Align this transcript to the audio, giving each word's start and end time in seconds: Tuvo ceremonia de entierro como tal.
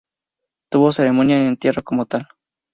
Tuvo 0.71 0.91
ceremonia 0.91 1.37
de 1.37 1.45
entierro 1.47 1.83
como 1.83 2.07
tal. 2.07 2.27